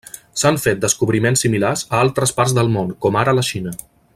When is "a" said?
1.97-2.01